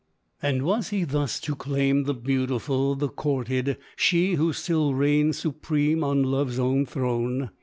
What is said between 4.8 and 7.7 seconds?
reigned supreme on Lovers own throne